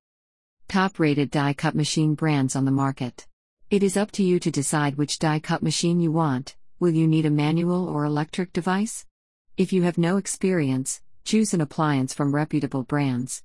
Top 0.68 1.00
rated 1.00 1.32
die 1.32 1.56
cut 1.56 1.74
machine 1.74 2.14
brands 2.14 2.56
on 2.56 2.66
the 2.66 2.72
market. 2.72 3.26
It 3.72 3.84
is 3.84 3.96
up 3.96 4.12
to 4.12 4.24
you 4.24 4.38
to 4.42 4.52
decide 4.52 4.98
which 4.98 5.18
die 5.18 5.40
cut 5.40 5.64
machine 5.64 6.02
you 6.02 6.12
want. 6.12 6.58
Will 6.82 6.90
you 6.90 7.08
need 7.08 7.26
a 7.26 7.30
manual 7.30 7.88
or 7.88 8.04
electric 8.04 8.52
device? 8.52 9.06
If 9.56 9.72
you 9.72 9.84
have 9.84 9.98
no 9.98 10.18
experience, 10.18 11.02
choose 11.24 11.54
an 11.54 11.62
appliance 11.62 12.14
from 12.14 12.36
reputable 12.36 12.84
brands. 12.84 13.44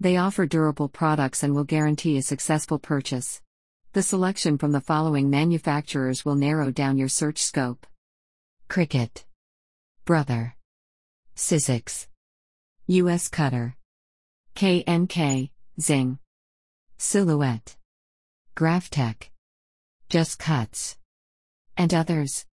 They 0.00 0.16
offer 0.16 0.46
durable 0.46 0.88
products 0.88 1.42
and 1.42 1.54
will 1.54 1.64
guarantee 1.64 2.16
a 2.16 2.22
successful 2.22 2.78
purchase. 2.78 3.42
The 3.92 4.02
selection 4.02 4.56
from 4.56 4.72
the 4.72 4.80
following 4.80 5.28
manufacturers 5.28 6.24
will 6.24 6.36
narrow 6.36 6.70
down 6.70 6.96
your 6.96 7.10
search 7.10 7.42
scope 7.42 7.86
Cricut, 8.70 9.24
Brother, 10.06 10.56
Sizzix, 11.36 12.06
US 12.86 13.28
Cutter. 13.28 13.76
KNK, 14.54 15.50
Zing, 15.78 16.18
Silhouette. 16.96 17.76
Graphtec. 18.56 19.35
Just 20.08 20.38
Cuts. 20.38 20.96
And 21.76 21.92
others. 21.92 22.46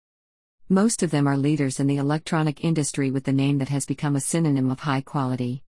Most 0.69 1.03
of 1.03 1.11
them 1.11 1.27
are 1.27 1.37
leaders 1.37 1.79
in 1.79 1.85
the 1.85 1.97
electronic 1.97 2.63
industry 2.63 3.11
with 3.11 3.25
the 3.25 3.31
name 3.31 3.59
that 3.59 3.69
has 3.69 3.85
become 3.85 4.15
a 4.15 4.21
synonym 4.21 4.71
of 4.71 4.79
high 4.79 5.01
quality. 5.01 5.61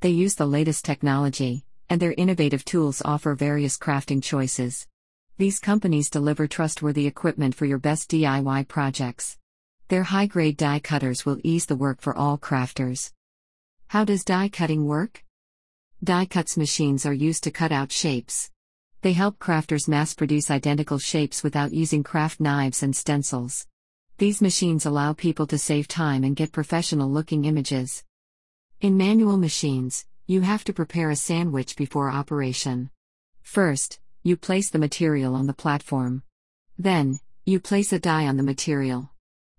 They 0.00 0.10
use 0.10 0.34
the 0.34 0.44
latest 0.44 0.84
technology, 0.84 1.64
and 1.88 1.98
their 1.98 2.12
innovative 2.12 2.62
tools 2.66 3.00
offer 3.06 3.34
various 3.34 3.78
crafting 3.78 4.22
choices. 4.22 4.86
These 5.38 5.60
companies 5.60 6.10
deliver 6.10 6.46
trustworthy 6.46 7.06
equipment 7.06 7.54
for 7.54 7.64
your 7.64 7.78
best 7.78 8.10
DIY 8.10 8.68
projects. 8.68 9.38
Their 9.88 10.02
high 10.02 10.26
grade 10.26 10.58
die 10.58 10.80
cutters 10.80 11.24
will 11.24 11.40
ease 11.42 11.64
the 11.64 11.74
work 11.74 12.02
for 12.02 12.14
all 12.14 12.36
crafters. 12.36 13.12
How 13.88 14.04
does 14.04 14.24
die 14.24 14.50
cutting 14.50 14.84
work? 14.84 15.24
Die 16.04 16.26
cuts 16.26 16.58
machines 16.58 17.06
are 17.06 17.14
used 17.14 17.44
to 17.44 17.50
cut 17.50 17.72
out 17.72 17.92
shapes. 17.92 18.50
They 19.02 19.14
help 19.14 19.38
crafters 19.38 19.88
mass 19.88 20.12
produce 20.12 20.50
identical 20.50 20.98
shapes 20.98 21.42
without 21.42 21.72
using 21.72 22.02
craft 22.02 22.38
knives 22.38 22.82
and 22.82 22.94
stencils. 22.94 23.66
These 24.18 24.42
machines 24.42 24.84
allow 24.84 25.14
people 25.14 25.46
to 25.46 25.56
save 25.56 25.88
time 25.88 26.22
and 26.22 26.36
get 26.36 26.52
professional 26.52 27.10
looking 27.10 27.46
images. 27.46 28.04
In 28.82 28.98
manual 28.98 29.38
machines, 29.38 30.04
you 30.26 30.42
have 30.42 30.64
to 30.64 30.74
prepare 30.74 31.08
a 31.08 31.16
sandwich 31.16 31.76
before 31.76 32.10
operation. 32.10 32.90
First, 33.40 34.00
you 34.22 34.36
place 34.36 34.68
the 34.68 34.78
material 34.78 35.34
on 35.34 35.46
the 35.46 35.54
platform. 35.54 36.22
Then, 36.78 37.20
you 37.46 37.58
place 37.58 37.94
a 37.94 37.98
die 37.98 38.26
on 38.26 38.36
the 38.36 38.42
material. 38.42 39.10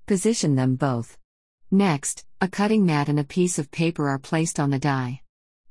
Position 0.06 0.56
them 0.56 0.76
both. 0.76 1.18
Next, 1.72 2.26
a 2.40 2.48
cutting 2.48 2.86
mat 2.86 3.10
and 3.10 3.20
a 3.20 3.24
piece 3.24 3.58
of 3.58 3.72
paper 3.72 4.08
are 4.08 4.20
placed 4.20 4.60
on 4.60 4.70
the 4.70 4.78
die. 4.78 5.22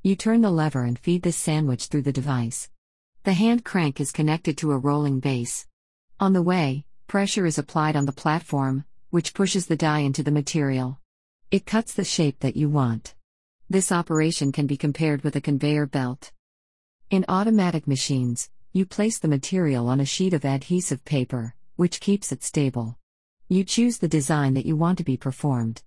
You 0.03 0.17
turn 0.17 0.41
the 0.41 0.51
lever 0.51 0.83
and 0.83 0.99
feed 0.99 1.23
the 1.23 1.31
sandwich 1.31 1.87
through 1.87 2.03
the 2.03 2.13
device. 2.13 2.69
The 3.23 3.35
hand 3.35 3.67
crank 3.67 4.01
is 4.01 4.13
connected 4.13 4.57
to 4.59 4.73
a 4.73 4.79
rolling 4.79 5.21
base. 5.21 5.67
On 6.19 6.33
the 6.33 6.41
way, 6.41 6.87
pressure 7.07 7.45
is 7.45 7.59
applied 7.59 7.95
on 7.95 8.07
the 8.07 8.13
platform, 8.13 8.87
which 9.11 9.35
pushes 9.35 9.67
the 9.67 9.77
die 9.77 9.99
into 9.99 10.23
the 10.23 10.31
material. 10.31 10.99
It 11.51 11.67
cuts 11.67 11.93
the 11.93 12.05
shape 12.05 12.41
that 12.41 12.57
you 12.57 12.71
want. 12.71 13.15
This 13.69 13.93
operation 13.93 14.53
can 14.53 14.67
be 14.67 14.79
compared 14.79 15.23
with 15.23 15.37
a 15.37 15.41
conveyor 15.43 15.85
belt. 15.85 16.33
In 17.11 17.27
automatic 17.29 17.87
machines, 17.87 18.49
you 18.73 18.87
place 18.87 19.19
the 19.19 19.29
material 19.29 19.89
on 19.89 20.01
a 20.01 20.07
sheet 20.07 20.33
of 20.33 20.47
adhesive 20.47 21.05
paper, 21.05 21.55
which 21.77 22.01
keeps 22.01 22.33
it 22.33 22.43
stable. 22.43 22.97
You 23.49 23.65
choose 23.65 23.99
the 23.99 24.09
design 24.09 24.55
that 24.55 24.65
you 24.65 24.77
want 24.77 24.97
to 24.97 25.05
be 25.05 25.19
performed. 25.19 25.83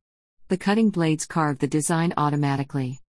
The 0.49 0.57
cutting 0.57 0.91
blades 0.91 1.25
carve 1.25 1.57
the 1.57 1.67
design 1.67 2.13
automatically. 2.15 2.99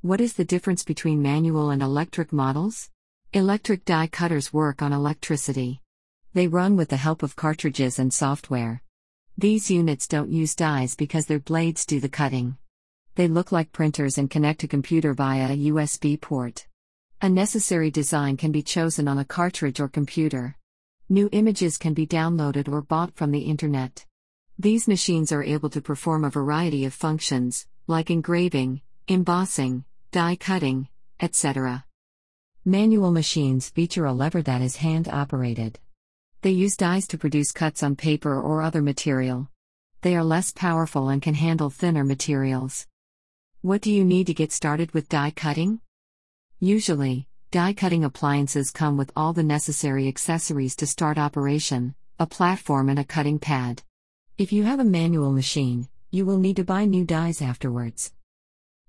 What 0.00 0.20
is 0.20 0.34
the 0.34 0.44
difference 0.44 0.84
between 0.84 1.22
manual 1.22 1.70
and 1.70 1.82
electric 1.82 2.32
models? 2.32 2.90
Electric 3.34 3.84
die 3.84 4.06
cutters 4.06 4.54
work 4.54 4.80
on 4.80 4.94
electricity. 4.94 5.82
They 6.32 6.48
run 6.48 6.76
with 6.76 6.88
the 6.88 6.96
help 6.96 7.22
of 7.22 7.36
cartridges 7.36 7.98
and 7.98 8.10
software. 8.10 8.82
These 9.36 9.70
units 9.70 10.08
don't 10.08 10.32
use 10.32 10.54
dies 10.54 10.94
because 10.94 11.26
their 11.26 11.38
blades 11.38 11.84
do 11.84 12.00
the 12.00 12.08
cutting. 12.08 12.56
They 13.16 13.28
look 13.28 13.52
like 13.52 13.70
printers 13.70 14.16
and 14.16 14.30
connect 14.30 14.60
to 14.60 14.66
computer 14.66 15.12
via 15.12 15.52
a 15.52 15.70
USB 15.70 16.18
port. 16.18 16.66
A 17.20 17.28
necessary 17.28 17.90
design 17.90 18.38
can 18.38 18.50
be 18.50 18.62
chosen 18.62 19.06
on 19.06 19.18
a 19.18 19.26
cartridge 19.26 19.78
or 19.78 19.88
computer. 19.88 20.56
New 21.10 21.28
images 21.30 21.76
can 21.76 21.92
be 21.92 22.06
downloaded 22.06 22.66
or 22.66 22.80
bought 22.80 23.14
from 23.14 23.30
the 23.30 23.40
internet. 23.40 24.06
These 24.58 24.88
machines 24.88 25.32
are 25.32 25.42
able 25.42 25.68
to 25.68 25.82
perform 25.82 26.24
a 26.24 26.30
variety 26.30 26.86
of 26.86 26.94
functions, 26.94 27.66
like 27.86 28.10
engraving, 28.10 28.80
embossing, 29.06 29.84
die 30.12 30.36
cutting, 30.36 30.88
etc. 31.20 31.84
Manual 32.64 33.12
machines 33.12 33.70
feature 33.70 34.04
a 34.04 34.12
lever 34.12 34.42
that 34.42 34.60
is 34.60 34.76
hand 34.76 35.08
operated. 35.08 35.78
They 36.42 36.50
use 36.50 36.76
dies 36.76 37.06
to 37.08 37.18
produce 37.18 37.52
cuts 37.52 37.82
on 37.82 37.96
paper 37.96 38.38
or 38.40 38.62
other 38.62 38.82
material. 38.82 39.48
They 40.02 40.16
are 40.16 40.24
less 40.24 40.52
powerful 40.52 41.08
and 41.08 41.22
can 41.22 41.34
handle 41.34 41.70
thinner 41.70 42.04
materials. 42.04 42.86
What 43.62 43.80
do 43.80 43.92
you 43.92 44.04
need 44.04 44.26
to 44.26 44.34
get 44.34 44.52
started 44.52 44.92
with 44.92 45.08
die 45.08 45.30
cutting? 45.30 45.80
Usually, 46.58 47.28
die 47.52 47.72
cutting 47.72 48.04
appliances 48.04 48.70
come 48.72 48.96
with 48.96 49.12
all 49.16 49.32
the 49.32 49.42
necessary 49.44 50.08
accessories 50.08 50.76
to 50.76 50.86
start 50.86 51.16
operation 51.16 51.94
a 52.20 52.26
platform 52.26 52.88
and 52.88 52.98
a 52.98 53.04
cutting 53.04 53.38
pad. 53.38 53.80
If 54.36 54.52
you 54.52 54.64
have 54.64 54.80
a 54.80 54.84
manual 54.84 55.30
machine, 55.30 55.88
you 56.10 56.26
will 56.26 56.38
need 56.38 56.56
to 56.56 56.64
buy 56.64 56.84
new 56.84 57.04
dies 57.04 57.40
afterwards. 57.40 58.12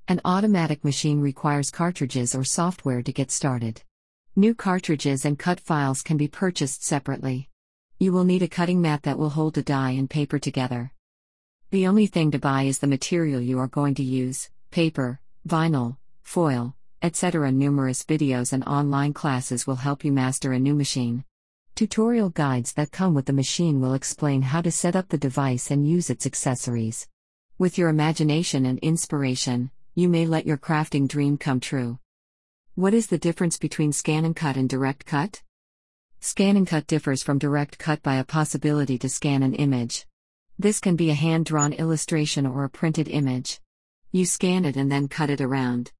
An 0.09 0.19
automatic 0.25 0.83
machine 0.83 1.21
requires 1.21 1.69
cartridges 1.69 2.33
or 2.33 2.43
software 2.43 3.03
to 3.03 3.13
get 3.13 3.29
started. 3.29 3.83
New 4.35 4.55
cartridges 4.55 5.23
and 5.23 5.37
cut 5.37 5.59
files 5.59 6.01
can 6.01 6.17
be 6.17 6.27
purchased 6.27 6.83
separately. 6.83 7.47
You 7.99 8.11
will 8.11 8.23
need 8.23 8.41
a 8.41 8.47
cutting 8.47 8.81
mat 8.81 9.03
that 9.03 9.19
will 9.19 9.29
hold 9.29 9.55
a 9.59 9.61
die 9.61 9.91
and 9.91 10.09
paper 10.09 10.39
together. 10.39 10.93
The 11.69 11.85
only 11.85 12.07
thing 12.07 12.31
to 12.31 12.39
buy 12.39 12.63
is 12.63 12.79
the 12.79 12.87
material 12.87 13.39
you 13.39 13.59
are 13.59 13.67
going 13.67 13.93
to 13.95 14.03
use 14.03 14.49
paper, 14.71 15.19
vinyl, 15.47 15.97
foil, 16.23 16.73
etc. 17.03 17.51
Numerous 17.51 18.03
videos 18.03 18.51
and 18.51 18.63
online 18.63 19.13
classes 19.13 19.67
will 19.67 19.75
help 19.75 20.03
you 20.03 20.11
master 20.11 20.53
a 20.53 20.59
new 20.59 20.73
machine. 20.73 21.23
Tutorial 21.75 22.31
guides 22.31 22.73
that 22.73 22.91
come 22.91 23.13
with 23.13 23.27
the 23.27 23.31
machine 23.41 23.79
will 23.79 23.93
explain 23.93 24.41
how 24.41 24.61
to 24.61 24.71
set 24.71 24.95
up 24.95 25.09
the 25.09 25.19
device 25.19 25.69
and 25.69 25.87
use 25.87 26.09
its 26.09 26.25
accessories. 26.25 27.07
With 27.59 27.77
your 27.77 27.89
imagination 27.89 28.65
and 28.65 28.79
inspiration, 28.79 29.69
you 29.99 30.07
may 30.07 30.25
let 30.25 30.45
your 30.45 30.57
crafting 30.57 31.09
dream 31.09 31.37
come 31.37 31.59
true. 31.59 31.99
What 32.75 32.93
is 32.93 33.07
the 33.07 33.17
difference 33.17 33.57
between 33.57 33.91
scan 33.91 34.23
and 34.23 34.33
cut 34.33 34.55
and 34.55 34.69
direct 34.69 35.05
cut? 35.05 35.41
Scan 36.21 36.55
and 36.55 36.65
cut 36.65 36.87
differs 36.87 37.21
from 37.21 37.37
direct 37.37 37.77
cut 37.77 38.01
by 38.01 38.15
a 38.15 38.23
possibility 38.23 38.97
to 38.97 39.09
scan 39.09 39.43
an 39.43 39.53
image. 39.55 40.05
This 40.57 40.79
can 40.79 40.95
be 40.95 41.09
a 41.09 41.15
hand 41.15 41.47
drawn 41.47 41.73
illustration 41.73 42.45
or 42.45 42.63
a 42.63 42.69
printed 42.69 43.09
image. 43.09 43.59
You 44.13 44.25
scan 44.25 44.63
it 44.63 44.77
and 44.77 44.89
then 44.89 45.09
cut 45.09 45.29
it 45.29 45.41
around. 45.41 45.91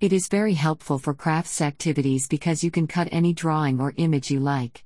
It 0.00 0.12
is 0.12 0.26
very 0.26 0.54
helpful 0.54 0.98
for 0.98 1.14
crafts 1.14 1.60
activities 1.60 2.26
because 2.26 2.64
you 2.64 2.72
can 2.72 2.88
cut 2.88 3.08
any 3.12 3.32
drawing 3.32 3.80
or 3.80 3.94
image 3.96 4.32
you 4.32 4.40
like. 4.40 4.84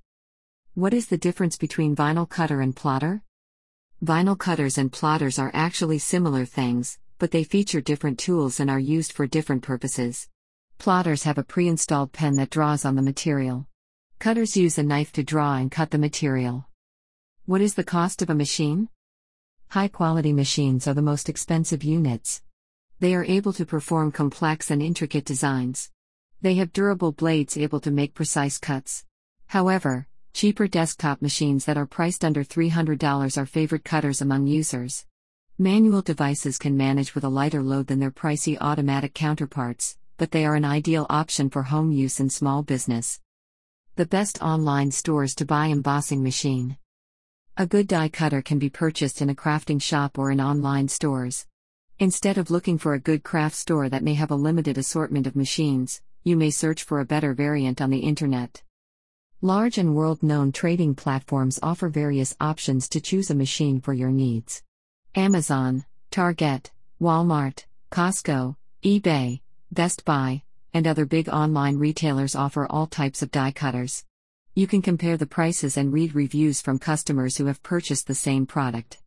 What 0.74 0.92
is 0.92 1.06
the 1.06 1.16
difference 1.16 1.56
between 1.56 1.96
vinyl 1.96 2.28
cutter 2.28 2.60
and 2.60 2.76
plotter? 2.76 3.22
Vinyl 4.04 4.36
cutters 4.36 4.76
and 4.76 4.92
plotters 4.92 5.38
are 5.38 5.50
actually 5.54 5.98
similar 5.98 6.44
things, 6.44 6.98
but 7.18 7.30
they 7.30 7.44
feature 7.44 7.80
different 7.80 8.18
tools 8.18 8.60
and 8.60 8.70
are 8.70 8.78
used 8.78 9.12
for 9.12 9.26
different 9.26 9.62
purposes. 9.62 10.28
Plotters 10.78 11.24
have 11.24 11.38
a 11.38 11.42
pre 11.42 11.66
installed 11.66 12.12
pen 12.12 12.36
that 12.36 12.50
draws 12.50 12.84
on 12.84 12.94
the 12.94 13.02
material. 13.02 13.66
Cutters 14.20 14.56
use 14.56 14.78
a 14.78 14.82
knife 14.82 15.12
to 15.12 15.22
draw 15.22 15.56
and 15.56 15.70
cut 15.70 15.90
the 15.90 15.98
material. 15.98 16.68
What 17.46 17.60
is 17.60 17.74
the 17.74 17.84
cost 17.84 18.22
of 18.22 18.30
a 18.30 18.34
machine? 18.34 18.88
High 19.68 19.88
quality 19.88 20.32
machines 20.32 20.86
are 20.86 20.94
the 20.94 21.02
most 21.02 21.28
expensive 21.28 21.82
units. 21.82 22.42
They 23.00 23.14
are 23.14 23.24
able 23.24 23.52
to 23.54 23.66
perform 23.66 24.12
complex 24.12 24.70
and 24.70 24.80
intricate 24.80 25.24
designs. 25.24 25.90
They 26.40 26.54
have 26.54 26.72
durable 26.72 27.10
blades 27.10 27.56
able 27.56 27.80
to 27.80 27.90
make 27.90 28.14
precise 28.14 28.58
cuts. 28.58 29.04
However, 29.46 30.06
cheaper 30.32 30.68
desktop 30.68 31.20
machines 31.20 31.64
that 31.64 31.76
are 31.76 31.86
priced 31.86 32.24
under 32.24 32.44
$300 32.44 33.36
are 33.36 33.46
favorite 33.46 33.84
cutters 33.84 34.20
among 34.20 34.46
users. 34.46 35.04
Manual 35.60 36.02
devices 36.02 36.56
can 36.56 36.76
manage 36.76 37.16
with 37.16 37.24
a 37.24 37.28
lighter 37.28 37.64
load 37.64 37.88
than 37.88 37.98
their 37.98 38.12
pricey 38.12 38.56
automatic 38.60 39.12
counterparts, 39.12 39.98
but 40.16 40.30
they 40.30 40.46
are 40.46 40.54
an 40.54 40.64
ideal 40.64 41.04
option 41.10 41.50
for 41.50 41.64
home 41.64 41.90
use 41.90 42.20
and 42.20 42.32
small 42.32 42.62
business. 42.62 43.18
The 43.96 44.06
best 44.06 44.40
online 44.40 44.92
stores 44.92 45.34
to 45.34 45.44
buy 45.44 45.66
embossing 45.66 46.22
machine. 46.22 46.78
A 47.56 47.66
good 47.66 47.88
die 47.88 48.08
cutter 48.08 48.40
can 48.40 48.60
be 48.60 48.70
purchased 48.70 49.20
in 49.20 49.30
a 49.30 49.34
crafting 49.34 49.82
shop 49.82 50.16
or 50.16 50.30
in 50.30 50.40
online 50.40 50.86
stores. 50.86 51.44
Instead 51.98 52.38
of 52.38 52.52
looking 52.52 52.78
for 52.78 52.94
a 52.94 53.00
good 53.00 53.24
craft 53.24 53.56
store 53.56 53.88
that 53.88 54.04
may 54.04 54.14
have 54.14 54.30
a 54.30 54.36
limited 54.36 54.78
assortment 54.78 55.26
of 55.26 55.34
machines, 55.34 56.00
you 56.22 56.36
may 56.36 56.50
search 56.50 56.84
for 56.84 57.00
a 57.00 57.04
better 57.04 57.34
variant 57.34 57.80
on 57.80 57.90
the 57.90 57.98
internet. 57.98 58.62
Large 59.42 59.76
and 59.78 59.96
world 59.96 60.22
known 60.22 60.52
trading 60.52 60.94
platforms 60.94 61.58
offer 61.64 61.88
various 61.88 62.36
options 62.40 62.88
to 62.90 63.00
choose 63.00 63.28
a 63.28 63.34
machine 63.34 63.80
for 63.80 63.92
your 63.92 64.12
needs. 64.12 64.62
Amazon, 65.14 65.84
Target, 66.10 66.70
Walmart, 67.00 67.64
Costco, 67.90 68.56
eBay, 68.84 69.40
Best 69.72 70.04
Buy, 70.04 70.42
and 70.74 70.86
other 70.86 71.06
big 71.06 71.28
online 71.28 71.78
retailers 71.78 72.36
offer 72.36 72.66
all 72.66 72.86
types 72.86 73.22
of 73.22 73.30
die 73.30 73.50
cutters. 73.50 74.04
You 74.54 74.66
can 74.66 74.82
compare 74.82 75.16
the 75.16 75.26
prices 75.26 75.76
and 75.76 75.92
read 75.92 76.14
reviews 76.14 76.60
from 76.60 76.78
customers 76.78 77.36
who 77.36 77.46
have 77.46 77.62
purchased 77.62 78.06
the 78.06 78.14
same 78.14 78.44
product. 78.44 78.98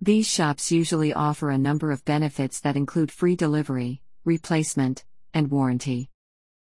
These 0.00 0.26
shops 0.26 0.72
usually 0.72 1.12
offer 1.12 1.50
a 1.50 1.58
number 1.58 1.92
of 1.92 2.04
benefits 2.04 2.60
that 2.60 2.76
include 2.76 3.12
free 3.12 3.36
delivery, 3.36 4.02
replacement, 4.24 5.04
and 5.32 5.50
warranty. 5.50 6.10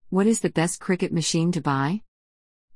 What 0.08 0.26
is 0.26 0.40
the 0.40 0.50
best 0.50 0.80
Cricut 0.80 1.12
machine 1.12 1.52
to 1.52 1.60
buy? 1.60 2.02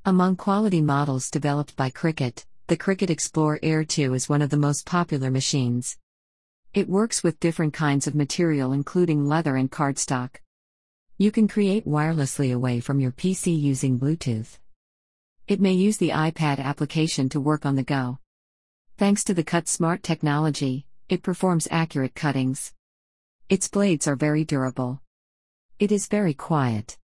Among 0.04 0.36
quality 0.36 0.82
models 0.82 1.30
developed 1.30 1.76
by 1.76 1.90
Cricut, 1.90 2.44
the 2.66 2.78
Cricut 2.78 3.10
Explore 3.10 3.58
Air 3.62 3.84
2 3.84 4.14
is 4.14 4.30
one 4.30 4.40
of 4.40 4.48
the 4.48 4.56
most 4.56 4.86
popular 4.86 5.30
machines. 5.30 5.98
It 6.72 6.88
works 6.88 7.22
with 7.22 7.38
different 7.38 7.74
kinds 7.74 8.06
of 8.06 8.14
material, 8.14 8.72
including 8.72 9.26
leather 9.26 9.56
and 9.56 9.70
cardstock. 9.70 10.36
You 11.18 11.30
can 11.30 11.46
create 11.46 11.86
wirelessly 11.86 12.54
away 12.54 12.80
from 12.80 13.00
your 13.00 13.12
PC 13.12 13.60
using 13.60 13.98
Bluetooth. 13.98 14.58
It 15.46 15.60
may 15.60 15.74
use 15.74 15.98
the 15.98 16.08
iPad 16.08 16.58
application 16.58 17.28
to 17.28 17.40
work 17.40 17.66
on 17.66 17.76
the 17.76 17.82
go. 17.82 18.18
Thanks 18.96 19.24
to 19.24 19.34
the 19.34 19.44
Cut 19.44 19.68
Smart 19.68 20.02
technology, 20.02 20.86
it 21.10 21.22
performs 21.22 21.68
accurate 21.70 22.14
cuttings. 22.14 22.72
Its 23.50 23.68
blades 23.68 24.08
are 24.08 24.16
very 24.16 24.42
durable. 24.42 25.02
It 25.78 25.92
is 25.92 26.06
very 26.06 26.32
quiet. 26.32 26.96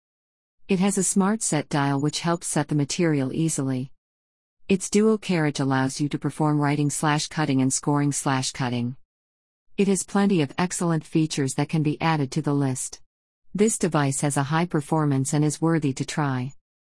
It 0.68 0.78
has 0.78 0.98
a 0.98 1.02
smart 1.02 1.42
set 1.42 1.68
dial 1.68 2.00
which 2.00 2.20
helps 2.20 2.46
set 2.46 2.68
the 2.68 2.76
material 2.76 3.32
easily. 3.32 3.90
Its 4.68 4.90
dual 4.90 5.16
carriage 5.16 5.60
allows 5.60 5.98
you 5.98 6.10
to 6.10 6.18
perform 6.18 6.60
writing 6.60 6.90
slash 6.90 7.28
cutting 7.28 7.62
and 7.62 7.72
scoring 7.72 8.12
slash 8.12 8.52
cutting. 8.52 8.96
It 9.78 9.88
has 9.88 10.02
plenty 10.02 10.42
of 10.42 10.52
excellent 10.58 11.06
features 11.06 11.54
that 11.54 11.70
can 11.70 11.82
be 11.82 11.98
added 12.02 12.30
to 12.32 12.42
the 12.42 12.52
list. 12.52 13.00
This 13.54 13.78
device 13.78 14.20
has 14.20 14.36
a 14.36 14.42
high 14.42 14.66
performance 14.66 15.32
and 15.32 15.42
is 15.42 15.62
worthy 15.62 15.94
to 15.94 16.04
try. 16.04 16.52